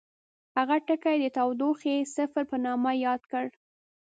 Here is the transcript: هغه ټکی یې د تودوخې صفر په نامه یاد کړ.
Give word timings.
هغه 0.57 0.75
ټکی 0.87 1.15
یې 1.23 1.29
د 1.31 1.33
تودوخې 1.37 1.95
صفر 2.15 2.43
په 2.51 2.57
نامه 2.65 2.91
یاد 3.05 3.21
کړ. 3.31 3.45